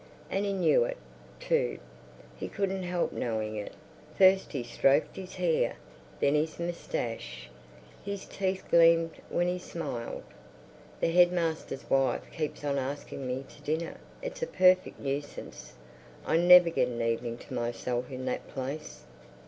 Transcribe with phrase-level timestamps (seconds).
[0.31, 0.97] And he knew it,
[1.39, 1.77] too.
[2.35, 3.73] He couldn't help knowing it.
[4.17, 5.75] First he stroked his hair,
[6.19, 7.51] then his moustache;
[8.03, 10.23] his teeth gleamed when he smiled.
[11.01, 13.97] "The headmaster's wife keeps on asking me to dinner.
[14.23, 15.73] It's a perfect nuisance.
[16.25, 19.03] I never get an evening to myself in that place."